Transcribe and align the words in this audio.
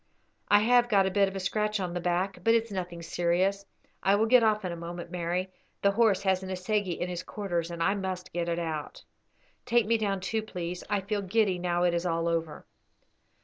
"I 0.47 0.61
have 0.61 0.89
got 0.89 1.05
a 1.05 1.11
bit 1.11 1.27
of 1.27 1.35
a 1.35 1.39
scratch 1.39 1.79
on 1.79 1.93
the 1.93 1.99
back, 1.99 2.39
but 2.43 2.55
it's 2.55 2.71
nothing 2.71 3.03
serious. 3.03 3.67
I 4.01 4.15
will 4.15 4.25
get 4.25 4.41
off 4.41 4.65
in 4.65 4.71
a 4.71 4.75
moment, 4.75 5.11
Mary; 5.11 5.51
the 5.83 5.91
horse 5.91 6.23
has 6.23 6.41
an 6.41 6.49
assegai 6.49 6.93
in 6.99 7.07
his 7.07 7.21
quarters, 7.21 7.69
and 7.69 7.83
I 7.83 7.93
must 7.93 8.33
get 8.33 8.49
it 8.49 8.57
out." 8.57 9.03
"Take 9.63 9.85
me 9.85 9.99
down, 9.99 10.19
too, 10.19 10.41
please; 10.41 10.83
I 10.89 11.01
feel 11.01 11.21
giddy 11.21 11.59
now 11.59 11.83
it 11.83 11.93
is 11.93 12.07
all 12.07 12.27
over." 12.27 12.65